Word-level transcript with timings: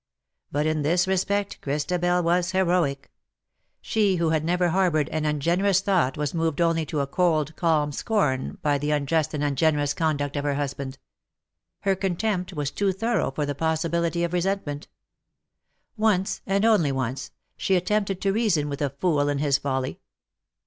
But 0.51 0.65
in 0.65 0.81
this 0.81 1.07
respect 1.07 1.61
Christabel 1.61 2.23
was 2.23 2.53
heroic. 2.53 3.11
She 3.81 4.15
who 4.15 4.31
had 4.31 4.43
never 4.43 4.69
harboured 4.69 5.07
an 5.09 5.25
ungenerous 5.25 5.79
thought 5.79 6.17
was 6.17 6.33
moved 6.33 6.59
only 6.59 6.87
to 6.87 7.01
a 7.01 7.05
cold 7.05 7.55
calm 7.55 7.91
scorn 7.91 8.57
by 8.63 8.79
the 8.79 8.89
unjust 8.89 9.31
and 9.35 9.43
ungenerous 9.43 9.93
conduct 9.93 10.35
of 10.35 10.43
her 10.43 10.55
husband. 10.55 10.97
Her 11.81 11.91
WE 11.91 11.99
DRAW 11.99 12.09
NIGH 12.09 12.15
THEE." 12.17 12.25
169 12.25 12.45
contempt 12.47 12.53
was 12.57 12.71
too 12.71 12.91
thorougli 13.05 13.35
for 13.35 13.45
the 13.45 13.53
possibility 13.53 14.23
of 14.23 14.33
resentment. 14.33 14.87
Once^ 15.99 16.41
and 16.47 16.63
once 16.95 17.27
only^ 17.29 17.31
she 17.55 17.75
attempted 17.75 18.19
to 18.21 18.33
reason 18.33 18.69
with 18.69 18.81
a 18.81 18.89
fool 18.89 19.29
in 19.29 19.37
his 19.37 19.59
folly. 19.59 19.99